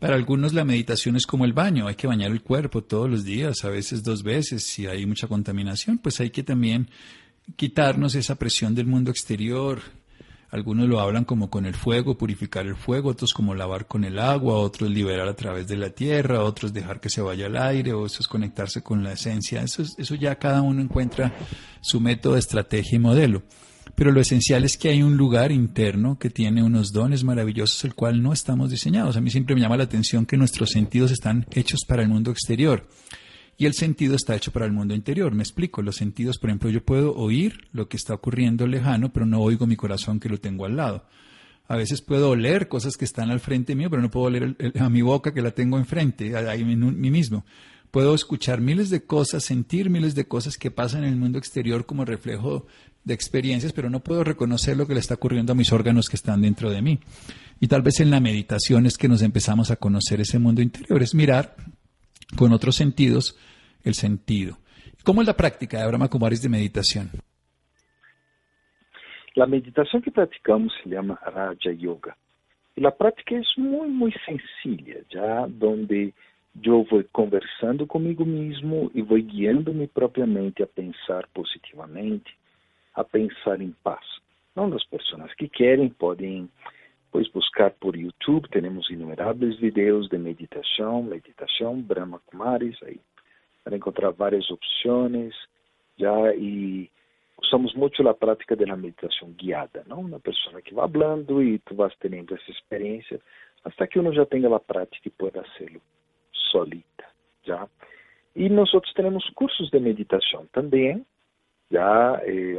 [0.00, 3.24] para algunos la meditación es como el baño, hay que bañar el cuerpo todos los
[3.24, 6.88] días, a veces dos veces, si hay mucha contaminación, pues hay que también
[7.56, 9.80] quitarnos esa presión del mundo exterior.
[10.50, 14.18] Algunos lo hablan como con el fuego, purificar el fuego, otros como lavar con el
[14.18, 17.94] agua, otros liberar a través de la tierra, otros dejar que se vaya al aire,
[17.94, 19.62] o es conectarse con la esencia.
[19.62, 21.32] Eso, eso ya cada uno encuentra
[21.80, 23.42] su método, estrategia y modelo.
[23.94, 27.94] Pero lo esencial es que hay un lugar interno que tiene unos dones maravillosos, el
[27.94, 29.16] cual no estamos diseñados.
[29.16, 32.30] A mí siempre me llama la atención que nuestros sentidos están hechos para el mundo
[32.30, 32.86] exterior
[33.58, 35.32] y el sentido está hecho para el mundo interior.
[35.34, 39.26] Me explico, los sentidos, por ejemplo, yo puedo oír lo que está ocurriendo lejano, pero
[39.26, 41.04] no oigo mi corazón que lo tengo al lado.
[41.68, 44.88] A veces puedo oler cosas que están al frente mío, pero no puedo oler a
[44.88, 47.44] mi boca que la tengo enfrente, ahí mí mismo.
[47.92, 51.84] Puedo escuchar miles de cosas, sentir miles de cosas que pasan en el mundo exterior
[51.84, 52.66] como reflejo
[53.04, 56.16] de experiencias, pero no puedo reconocer lo que le está ocurriendo a mis órganos que
[56.16, 56.98] están dentro de mí.
[57.60, 61.02] Y tal vez en la meditación es que nos empezamos a conocer ese mundo interior,
[61.02, 61.54] es mirar
[62.36, 63.38] con otros sentidos
[63.84, 64.58] el sentido.
[65.04, 67.10] ¿Cómo es la práctica de Abraham Kumaris de meditación?
[69.34, 72.16] La meditación que practicamos se llama Raja Yoga.
[72.76, 76.14] Y la práctica es muy, muy sencilla, ya donde
[76.54, 82.30] yo voy conversando conmigo mismo y voy guiando-me propriamente a pensar positivamente,
[82.94, 84.04] a pensar em paz.
[84.54, 86.48] Não as pessoas que querem podem
[87.12, 92.98] pois buscar por YouTube, temos inumeráveis vídeos de meditação, meditação, Brahma Kumaris, aí
[93.62, 95.34] para encontrar várias opções,
[95.98, 96.90] já e
[97.40, 100.00] usamos muito a prática da meditação guiada, não?
[100.00, 103.20] Uma pessoa que vai falando e tu vas tendo essa experiência,
[103.62, 105.80] até que uno já tenha a prática e pueda hacerlo
[106.50, 107.04] solita,
[107.44, 107.68] já.
[108.34, 111.04] E nós outros temos cursos de meditação também,
[111.72, 112.58] Já eh,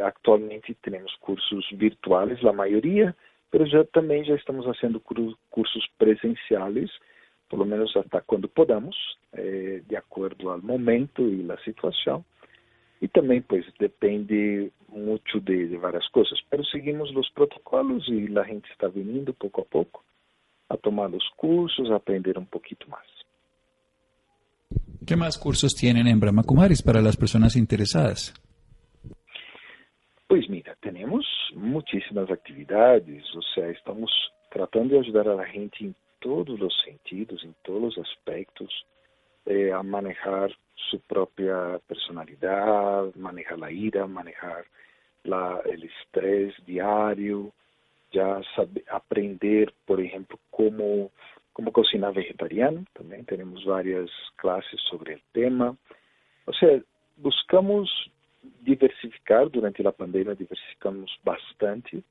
[0.82, 3.15] temos cursos virtuais, a maioria,
[3.54, 6.89] mas também já estamos fazendo cursos presenciais,
[7.47, 8.95] por lo menos hasta cuando podamos,
[9.34, 12.26] eh, de acuerdo al momento y la situación.
[12.99, 15.80] Y también pues depende mucho de, de,
[16.12, 20.04] cosas, pero seguimos los protocolos y la gente está viniendo poco a poco
[20.69, 23.06] a tomar los cursos, a aprender un poquito más.
[25.06, 28.34] ¿Qué más cursos tienen en Brahma Kumaris para las personas interesadas?
[30.34, 34.12] Pues mira, tenemos muchísimas actividades, o sea, estamos
[34.50, 38.67] tratando de ayudar a la gente en todos los sentidos, en todos los aspectos,
[39.46, 40.52] eh, a manejar
[40.89, 44.65] su propia personalidad, manejar la ira, manejar
[45.24, 47.52] la, el estrés diario,
[48.12, 51.12] ya saber, aprender, por ejemplo, cómo,
[51.54, 55.78] cómo cocinar vegetariano, también tenemos varias clases sobre el tema.
[56.46, 56.82] O sea,
[57.17, 58.10] buscamos
[58.62, 62.04] diversificar, durante la pandemia diversificamos bastante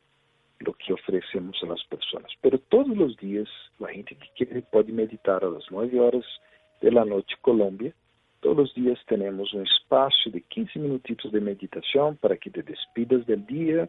[0.60, 2.30] lo que ofrecemos a las personas.
[2.40, 6.24] Pero todos los días la gente que quiere puede meditar a las 9 horas
[6.80, 7.92] de la noche Colombia.
[8.40, 13.24] Todos los días tenemos un espacio de 15 minutitos de meditación para que te despidas
[13.26, 13.88] del día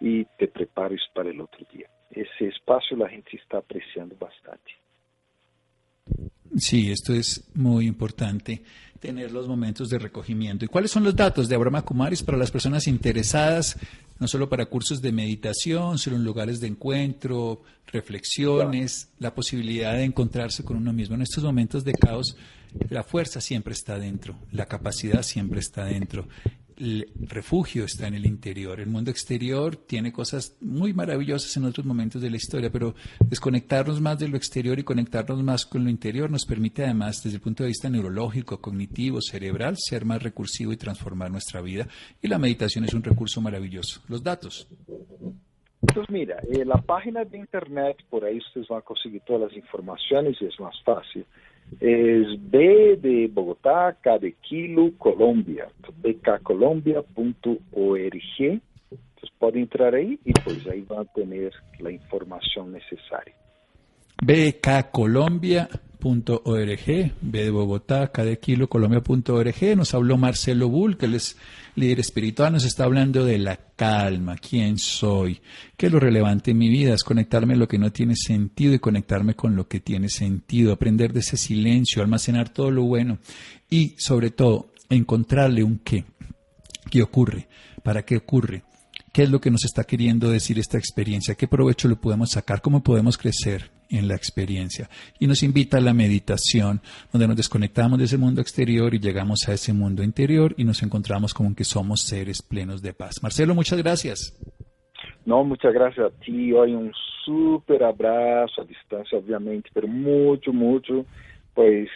[0.00, 1.88] y te prepares para el otro día.
[2.10, 4.72] Ese espacio la gente está apreciando bastante.
[6.56, 8.62] Sí, esto es muy importante,
[9.00, 10.64] tener los momentos de recogimiento.
[10.64, 13.76] ¿Y cuáles son los datos de Abraham Kumaris para las personas interesadas,
[14.18, 20.04] no solo para cursos de meditación, sino en lugares de encuentro, reflexiones, la posibilidad de
[20.04, 21.14] encontrarse con uno mismo?
[21.14, 22.36] En estos momentos de caos,
[22.90, 26.28] la fuerza siempre está dentro, la capacidad siempre está dentro
[26.78, 28.80] el refugio está en el interior.
[28.80, 32.94] El mundo exterior tiene cosas muy maravillosas en otros momentos de la historia, pero
[33.28, 37.36] desconectarnos más de lo exterior y conectarnos más con lo interior nos permite además, desde
[37.36, 41.88] el punto de vista neurológico, cognitivo, cerebral, ser más recursivo y transformar nuestra vida.
[42.22, 44.00] Y la meditación es un recurso maravilloso.
[44.08, 44.68] Los datos.
[45.80, 49.56] Pues mira, eh, la página de internet, por ahí ustedes van a conseguir todas las
[49.56, 51.24] informaciones y es más fácil
[51.80, 55.68] es B de Bogotá, K de Kilo, Colombia,
[56.02, 57.60] bkcolombia.org.
[58.40, 63.34] Entonces pueden entrar ahí y pues ahí van a tener la información necesaria.
[65.98, 69.76] bkcolombia.org, B de Bogotá, K de Kilo, Colombia.org.
[69.76, 71.36] Nos habló Marcelo Bull, que él es
[71.74, 75.40] líder espiritual, nos está hablando de la calma, quién soy,
[75.76, 78.74] qué es lo relevante en mi vida, es conectarme a lo que no tiene sentido
[78.74, 83.18] y conectarme con lo que tiene sentido, aprender de ese silencio, almacenar todo lo bueno
[83.70, 86.04] y sobre todo encontrarle un qué.
[86.90, 87.48] ¿Qué ocurre?
[87.82, 88.64] ¿Para qué ocurre?
[89.18, 91.34] ¿Qué es lo que nos está queriendo decir esta experiencia?
[91.34, 92.62] ¿Qué provecho le podemos sacar?
[92.62, 94.88] ¿Cómo podemos crecer en la experiencia?
[95.18, 96.80] Y nos invita a la meditación,
[97.12, 100.84] donde nos desconectamos de ese mundo exterior y llegamos a ese mundo interior y nos
[100.84, 103.16] encontramos como que somos seres plenos de paz.
[103.20, 104.38] Marcelo, muchas gracias.
[105.26, 106.52] No, muchas gracias a ti.
[106.52, 106.92] Hoy un
[107.24, 111.04] súper abrazo a distancia, obviamente, pero mucho, mucho,
[111.54, 111.88] pues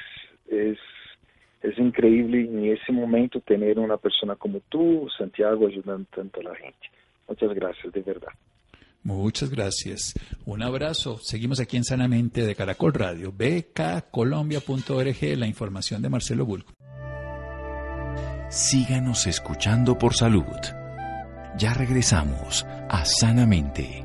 [0.48, 0.76] es
[1.62, 6.56] es increíble en ese momento tener una persona como tú, Santiago, ayudando tanto a la
[6.56, 6.90] gente.
[7.28, 8.32] Muchas gracias, de verdad.
[9.04, 10.14] Muchas gracias.
[10.44, 11.18] Un abrazo.
[11.18, 16.72] Seguimos aquí en Sanamente de Caracol Radio, bkcolombia.org, la información de Marcelo Bulco.
[18.48, 20.46] Síganos escuchando por salud.
[21.58, 24.04] Ya regresamos a Sanamente.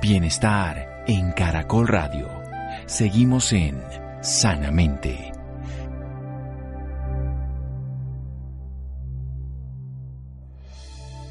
[0.00, 2.28] Bienestar en Caracol Radio.
[2.86, 3.82] Seguimos en
[4.20, 5.33] Sanamente.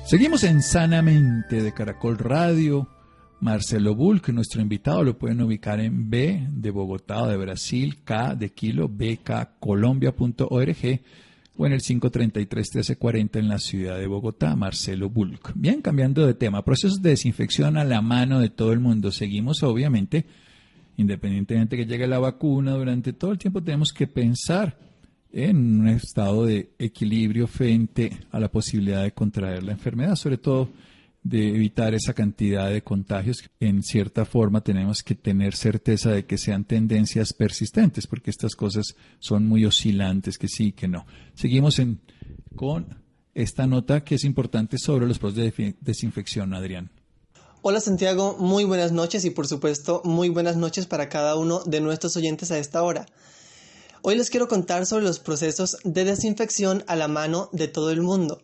[0.05, 2.89] Seguimos en Sanamente de Caracol Radio.
[3.39, 8.35] Marcelo Bulk, nuestro invitado, lo pueden ubicar en B de Bogotá o de Brasil, K
[8.35, 11.01] de Kilo, bkcolombia.org
[11.55, 15.53] o en el 533-1340 en la ciudad de Bogotá, Marcelo Bulk.
[15.55, 19.09] Bien, cambiando de tema, procesos de desinfección a la mano de todo el mundo.
[19.09, 20.25] Seguimos, obviamente,
[20.97, 24.77] independientemente que llegue la vacuna, durante todo el tiempo tenemos que pensar
[25.33, 30.69] en un estado de equilibrio frente a la posibilidad de contraer la enfermedad, sobre todo
[31.23, 33.43] de evitar esa cantidad de contagios.
[33.59, 38.95] En cierta forma tenemos que tener certeza de que sean tendencias persistentes, porque estas cosas
[39.19, 41.05] son muy oscilantes, que sí, que no.
[41.33, 41.99] Seguimos en,
[42.55, 43.01] con
[43.33, 46.91] esta nota que es importante sobre los procesos de desinfección, Adrián.
[47.63, 51.79] Hola Santiago, muy buenas noches y por supuesto muy buenas noches para cada uno de
[51.79, 53.05] nuestros oyentes a esta hora.
[54.05, 58.01] Hoy les quiero contar sobre los procesos de desinfección a la mano de todo el
[58.01, 58.41] mundo.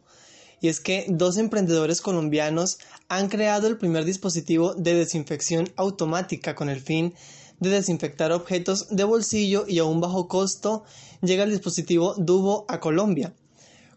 [0.62, 2.78] Y es que dos emprendedores colombianos
[3.10, 7.14] han creado el primer dispositivo de desinfección automática con el fin
[7.60, 10.86] de desinfectar objetos de bolsillo y a un bajo costo
[11.22, 13.34] llega el dispositivo Dubo a Colombia.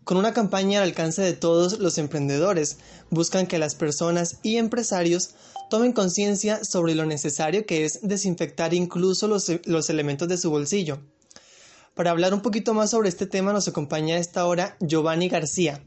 [0.02, 5.36] Con una campaña al alcance de todos los emprendedores, buscan que las personas y empresarios
[5.70, 10.98] tomen conciencia sobre lo necesario que es desinfectar incluso los, los, elementos de su bolsillo.
[11.95, 15.84] Para hablar un poquito más sobre este tema nos acompaña a esta hora Giovanni García.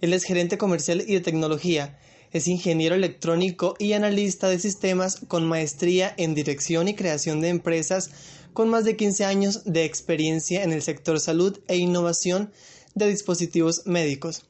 [0.00, 1.98] Él es gerente comercial y de tecnología,
[2.30, 8.10] es ingeniero electrónico y analista de sistemas con maestría en dirección y creación de empresas
[8.52, 12.52] con más de 15 años de experiencia en el sector salud e innovación
[12.94, 14.44] de dispositivos médicos,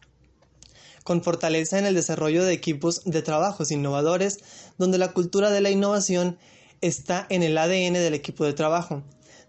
[1.03, 4.40] con fortaleza en el desarrollo de equipos de trabajos innovadores,
[4.76, 6.36] donde la cultura de la innovación
[6.82, 9.03] está en el ADN del equipo de trabajo,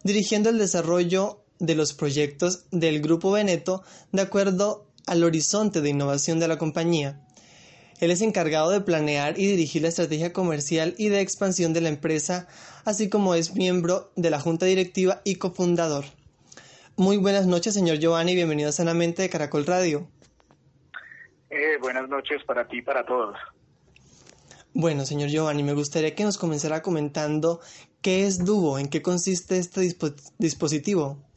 [0.04, 6.40] dirigiendo el desarrollo de los proyectos del Grupo Veneto de acuerdo al horizonte de innovación
[6.40, 7.22] de la compañía.
[8.00, 11.90] Él es encargado de planear y dirigir la estrategia comercial y de expansión de la
[11.90, 12.48] empresa,
[12.84, 16.06] así como es miembro de la junta directiva y cofundador.
[16.98, 20.08] Muy buenas noches, señor Giovanni, bienvenido a Sanamente de Caracol Radio.
[21.52, 23.38] Eh, buenas noches para ti y para todos.
[24.74, 27.60] Bueno, señor Giovanni, me gustaría que nos comenzara comentando
[28.02, 29.96] qué es Duo, en qué consiste este
[30.40, 31.31] dispositivo.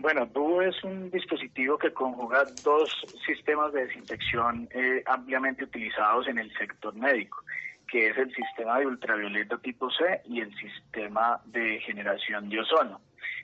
[0.00, 6.38] Bueno, Duo es un dispositivo que conjuga dos sistemas de desinfección eh, ampliamente utilizados en
[6.38, 7.44] el sector médico,
[7.86, 13.02] que es el sistema de ultravioleta tipo C y el sistema de generación de ozono.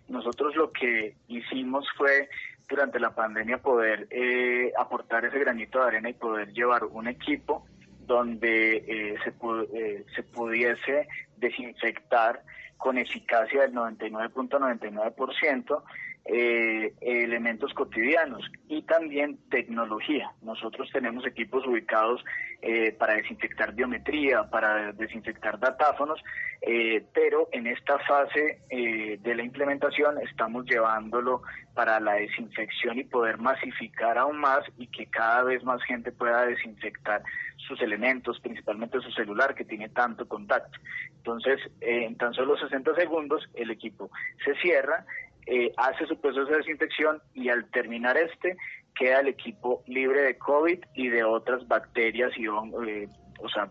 [0.09, 2.31] Nosotros lo que hicimos fue
[2.67, 7.67] durante la pandemia poder eh, aportar ese granito de arena y poder llevar un equipo
[8.07, 9.33] donde eh, se,
[10.15, 12.43] se pudiese desinfectar
[12.79, 15.83] con eficacia del 99.99%
[16.29, 20.33] eh, elementos cotidianos y también tecnología.
[20.43, 22.25] Nosotros tenemos equipos ubicados
[22.63, 26.21] eh, para desinfectar biometría, para desinfectar datáfonos,
[26.63, 31.43] eh, pero en esta fase de la implementación estamos llevándolo
[31.75, 36.45] para la desinfección y poder masificar aún más y que cada vez más gente pueda
[36.47, 37.23] desinfectar
[37.57, 40.79] sus elementos, principalmente su celular que tiene tanto contacto.
[41.19, 44.11] Entonces, en tan solo 60 segundos el equipo
[44.45, 45.05] se cierra
[45.47, 48.57] eh, hace su proceso de desinfección y al terminar este
[48.99, 53.69] queda el equipo libre de COVID y de otras bacterias y hongos, eh, o sea,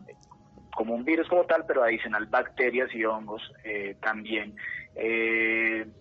[0.73, 4.55] como un virus como tal, pero adicional bacterias y hongos eh, también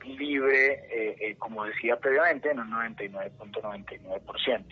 [0.05, 4.65] libre, como decía previamente, en un 99.99%.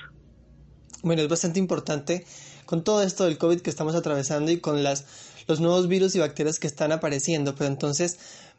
[1.03, 2.25] Bueno, es bastante importante
[2.65, 6.21] con todo esto del COVID que estamos atravesando y con las, los nuevos virus y
[6.21, 8.52] bacterias que están apareciendo, pero entonces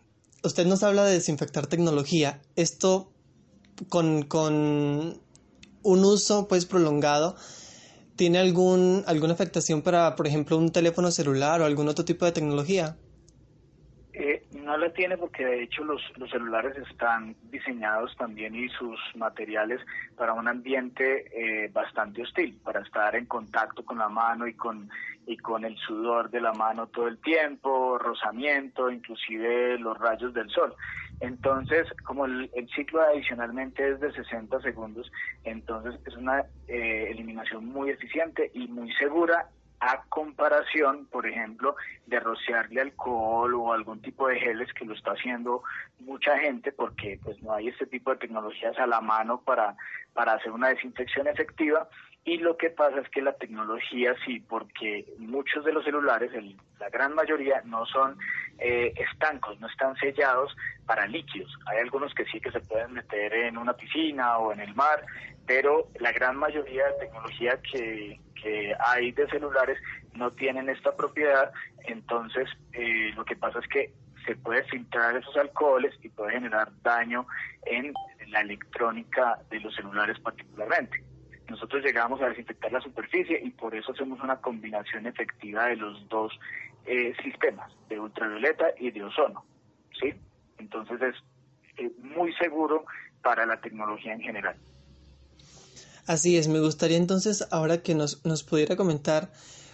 [0.43, 2.41] usted nos habla de desinfectar tecnología.
[2.55, 3.11] Esto
[3.89, 5.21] con, con
[5.83, 7.35] un uso pues prolongado,
[8.15, 12.31] ¿tiene algún, alguna afectación para, por ejemplo, un teléfono celular o algún otro tipo de
[12.31, 12.97] tecnología?
[14.73, 19.79] No la tiene porque de hecho los, los celulares están diseñados también y sus materiales
[20.17, 24.89] para un ambiente eh, bastante hostil, para estar en contacto con la mano y con
[25.27, 30.49] y con el sudor de la mano todo el tiempo, rozamiento, inclusive los rayos del
[30.49, 30.73] sol.
[31.19, 35.11] Entonces, como el, ciclo adicionalmente es de 60 segundos,
[35.43, 39.49] entonces es una eh, eliminación muy eficiente y muy segura
[39.85, 41.75] a comparación, por ejemplo,
[42.05, 45.61] de rociarle alcohol o algún tipo de geles que lo está haciendo
[45.99, 49.75] mucha gente porque pues no hay este tipo de tecnologías a la mano para,
[50.13, 51.89] para hacer una desinfección efectiva
[52.25, 56.31] y lo que pasa es que la tecnología sí, porque muchos de los celulares,
[56.79, 58.17] la gran mayoría, no son
[58.59, 60.55] eh, estancos, no están sellados
[60.85, 61.51] para líquidos.
[61.65, 65.05] Hay algunos que sí que se pueden meter en una piscina o en el mar,
[65.45, 69.79] pero la gran mayoría de tecnología que, que hay de celulares
[70.13, 71.51] no tienen esta propiedad.
[71.85, 73.93] Entonces, eh, lo que pasa es que
[74.25, 77.25] se puede filtrar esos alcoholes y puede generar daño
[77.65, 77.93] en
[78.27, 81.03] la electrónica de los celulares particularmente
[81.49, 86.07] nosotros llegamos a desinfectar la superficie y por eso hacemos una combinación efectiva de los
[86.09, 86.33] dos
[86.85, 89.45] eh, sistemas, de ultravioleta y de ozono.
[89.99, 90.13] ¿sí?
[90.57, 91.15] Entonces es
[91.77, 92.85] eh, muy seguro
[93.21, 94.55] para la tecnología en general.
[96.05, 99.31] Así es, me gustaría entonces ahora que nos, nos pudiera comentar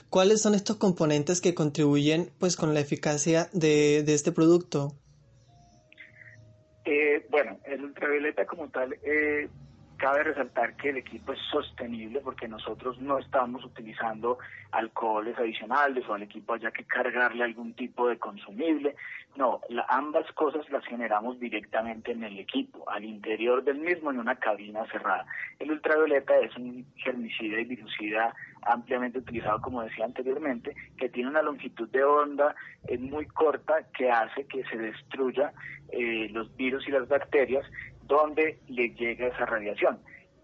[0.09, 4.93] cuáles son estos componentes que contribuyen pues con la eficacia de, de este producto.
[6.85, 9.47] Eh, bueno, el ultravioleta como tal eh,
[9.99, 14.37] Cabe resaltar que el equipo es sostenible porque nosotros no estamos utilizando
[14.71, 18.95] alcoholes adicionales o al equipo haya que cargarle algún tipo de consumible.
[19.35, 24.35] No, ambas cosas las generamos directamente en el equipo, al interior del mismo en una
[24.35, 25.25] cabina cerrada.
[25.59, 31.41] El ultravioleta es un germicida y virucida ampliamente utilizado, como decía anteriormente, que tiene una
[31.41, 32.55] longitud de onda
[32.87, 35.51] eh, muy corta que hace que se destruya
[35.91, 37.65] eh, los virus y las bacterias
[38.09, 39.99] donde le llega esa radiación.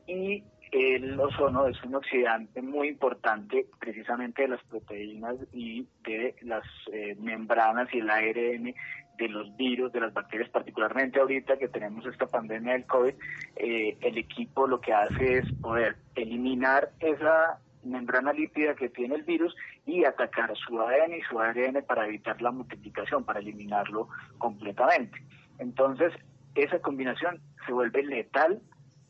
[0.08, 6.64] y el ozono es un oxidante muy importante precisamente de las proteínas y de las
[6.92, 8.76] eh, membranas y el ARN
[9.18, 13.14] de los virus, de las bacterias, particularmente ahorita que tenemos esta pandemia del COVID,
[13.56, 19.24] eh, el equipo lo que hace es poder eliminar esa membrana lípida que tiene el
[19.24, 19.56] virus
[19.86, 24.10] y atacar su ADN y su ARN para evitar la multiplicación, para eliminarlo
[24.40, 25.24] completamente.
[25.60, 26.12] Entonces,
[26.56, 28.62] esa combinación se vuelve letal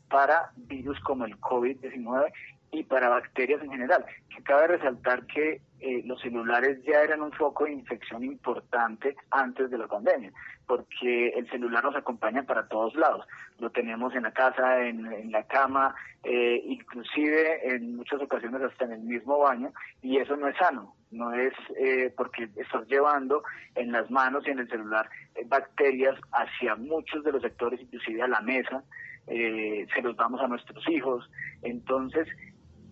[0.08, 2.32] para virus como el COVID-19
[2.72, 4.04] y para bacterias en general.
[4.34, 9.70] Que cabe resaltar que eh, los celulares ya eran un foco de infección importante antes
[9.70, 10.32] de la pandemia,
[10.66, 13.26] porque el celular nos acompaña para todos lados.
[13.58, 15.94] Lo tenemos en la casa, en, la cama,
[16.24, 20.94] eh, inclusive en muchas ocasiones hasta en el mismo baño, y eso no es sano.
[21.10, 23.42] No es eh, porque estás llevando
[23.74, 25.08] en las manos y en el celular
[25.46, 28.82] bacterias hacia muchos de los sectores, inclusive a la mesa,
[29.26, 31.28] se los damos a nuestros hijos.
[31.62, 32.28] Entonces,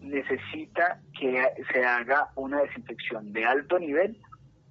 [0.05, 1.43] necesita que
[1.73, 4.19] se haga una desinfección de alto nivel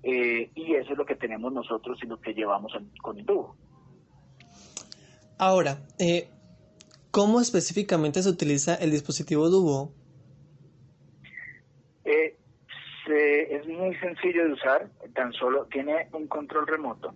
[0.04, 3.56] eh, y eso es lo que tenemos nosotros y lo que llevamos con el tubo.
[5.38, 6.30] Ahora, eh,
[7.12, 9.94] ¿cómo específicamente se utiliza el dispositivo Duo?
[12.06, 12.38] Eh,
[13.06, 17.14] es muy sencillo de usar, tan solo tiene un control remoto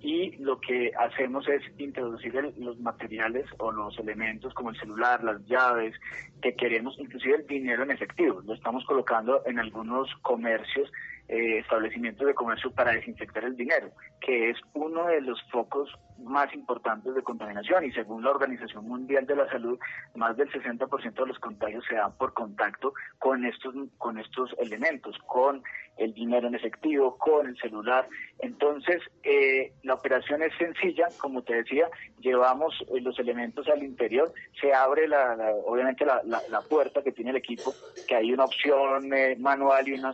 [0.00, 5.44] y lo que hacemos es introducir los materiales o los elementos como el celular, las
[5.46, 5.94] llaves
[6.40, 8.40] que queremos, inclusive el dinero en efectivo.
[8.46, 10.90] Lo estamos colocando en algunos comercios,
[11.28, 16.52] eh, establecimientos de comercio para desinfectar el dinero, que es uno de los focos más
[16.54, 19.78] importantes de contaminación y según la Organización Mundial de la Salud,
[20.14, 25.16] más del 60% de los contagios se dan por contacto con estos, con estos elementos,
[25.26, 25.62] con
[25.96, 28.06] el dinero en efectivo, con el celular.
[28.38, 31.88] Entonces, eh, la operación es sencilla, como te decía,
[32.20, 37.30] llevamos eh, los elementos al interior, se abre la, obviamente la, la, puerta que tiene
[37.30, 37.74] el equipo,
[38.06, 40.12] que hay una opción eh, manual y una,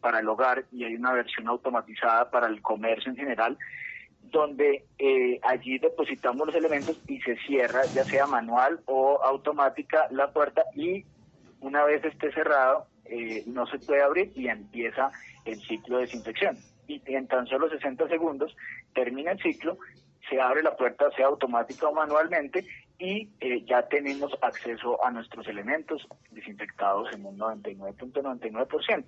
[0.00, 3.58] para el hogar y hay una versión automatizada para el comercio en general
[4.30, 10.32] donde eh, allí depositamos los elementos y se cierra, ya sea manual o automática, la
[10.32, 11.04] puerta y
[11.60, 15.10] una vez esté cerrado, eh, no se puede abrir y empieza
[15.44, 16.56] el ciclo de desinfección.
[16.88, 18.56] Y en tan solo 60 segundos
[18.94, 19.78] termina el ciclo,
[20.28, 22.64] se abre la puerta, sea automática o manualmente,
[22.98, 29.04] y eh, ya tenemos acceso a nuestros elementos desinfectados en un 99.99%.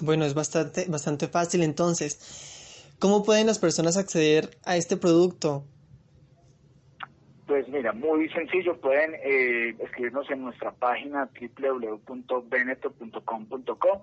[0.00, 2.96] Bueno, es bastante, bastante fácil entonces.
[2.98, 5.64] ¿Cómo pueden las personas acceder a este producto?
[7.46, 11.28] Pues mira, muy sencillo, pueden eh, escribirnos en nuestra página
[11.58, 14.02] www.beneto.com.co.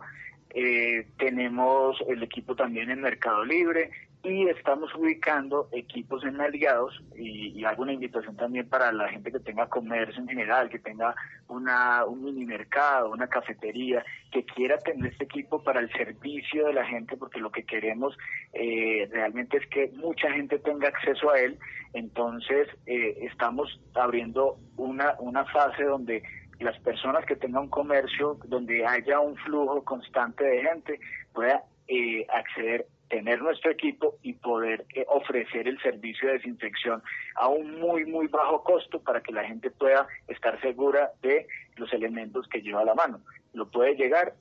[0.52, 3.92] Eh, tenemos el equipo también en Mercado Libre
[4.22, 9.40] y estamos ubicando equipos en aliados y, hago una invitación también para la gente que
[9.40, 11.14] tenga comercio en general, que tenga
[11.48, 16.74] una, un mini mercado, una cafetería, que quiera tener este equipo para el servicio de
[16.74, 18.18] la gente, porque lo que queremos
[18.54, 21.60] eh, realmente es que mucha gente tenga acceso a él.
[21.94, 26.24] Entonces, eh, estamos abriendo una, una fase donde
[26.60, 31.00] las personas que tengan un comercio, donde haya un flujo constante de gente,
[31.34, 37.02] pueda eh, acceder tener nuestro equipo y poder eh, ofrecer el servicio de desinfección
[37.36, 41.92] a un muy, muy bajo costo para que la gente pueda estar segura de los
[41.92, 43.20] elementos que lleva a la mano.
[43.54, 44.34] Lo puede llegar,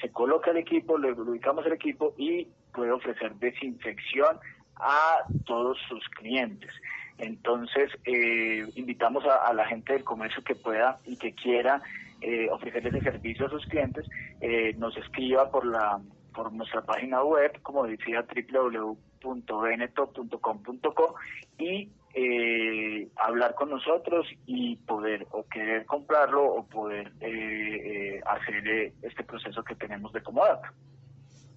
[0.00, 4.38] se coloca el equipo, le ubicamos el equipo y puede ofrecer desinfección
[4.76, 6.70] a todos sus clientes.
[7.18, 11.82] Entonces, eh, invitamos a, la gente del comercio que pueda y que quiera
[12.22, 14.06] eh, ofrecerle ese servicio a sus clientes,
[14.40, 16.00] eh, nos escriba por la
[16.32, 21.14] por nuestra página web, como decía, www.beneto.com.co
[21.58, 28.92] y eh, hablar con nosotros y poder o querer comprarlo o poder eh, eh, hacer
[29.02, 30.74] este proceso que tenemos de comodata.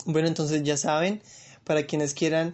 [0.06, 1.22] Bueno, entonces ya saben,
[1.64, 2.54] para quienes quieran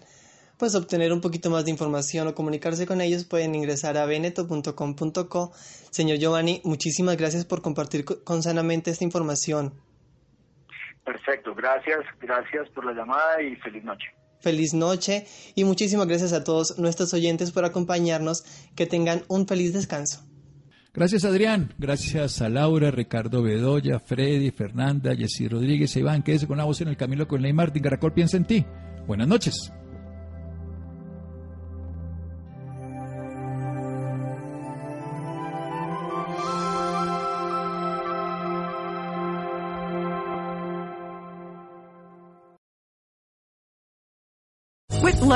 [0.60, 5.52] pues obtener un poquito más de información o comunicarse con ellos pueden ingresar a beneto.com.co.
[5.90, 9.74] Señor Giovanni, muchísimas gracias por compartir con Sanamente esta información.
[11.04, 14.08] Perfecto, gracias, gracias por la llamada y feliz noche.
[14.42, 15.26] Feliz noche
[15.56, 18.44] y muchísimas gracias a todos nuestros oyentes por acompañarnos.
[18.76, 20.26] Que tengan un feliz descanso.
[20.94, 26.64] Gracias Adrián, gracias a Laura, Ricardo Bedoya, Freddy, Fernanda, Jessy Rodríguez, Iván, quédese con la
[26.64, 27.84] voz en el camino con Ley Martín.
[27.84, 28.66] Caracol piensa en ti.
[29.06, 29.72] Buenas noches.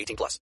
[0.00, 0.38] 18 plus.